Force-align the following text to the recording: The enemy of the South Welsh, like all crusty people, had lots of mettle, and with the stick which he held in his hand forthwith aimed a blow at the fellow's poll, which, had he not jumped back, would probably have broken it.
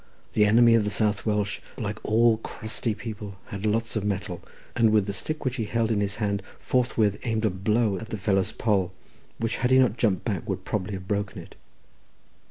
The 0.33 0.45
enemy 0.47 0.73
of 0.73 0.83
the 0.83 0.89
South 0.89 1.27
Welsh, 1.27 1.59
like 1.77 2.03
all 2.03 2.37
crusty 2.37 2.95
people, 2.95 3.35
had 3.49 3.67
lots 3.67 3.95
of 3.95 4.03
mettle, 4.03 4.41
and 4.75 4.89
with 4.89 5.05
the 5.05 5.13
stick 5.13 5.45
which 5.45 5.57
he 5.57 5.65
held 5.65 5.91
in 5.91 6.01
his 6.01 6.15
hand 6.15 6.41
forthwith 6.57 7.19
aimed 7.23 7.45
a 7.45 7.51
blow 7.51 7.99
at 7.99 8.09
the 8.09 8.17
fellow's 8.17 8.51
poll, 8.51 8.93
which, 9.37 9.57
had 9.57 9.69
he 9.69 9.77
not 9.77 9.97
jumped 9.97 10.25
back, 10.25 10.49
would 10.49 10.65
probably 10.65 10.93
have 10.95 11.07
broken 11.07 11.37
it. 11.39 11.53